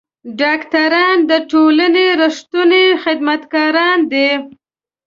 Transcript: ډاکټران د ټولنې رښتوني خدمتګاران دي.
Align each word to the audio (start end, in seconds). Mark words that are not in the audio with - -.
ډاکټران 0.39 1.17
د 1.29 1.31
ټولنې 1.51 2.05
رښتوني 2.21 2.85
خدمتګاران 3.03 3.99
دي. 4.11 4.29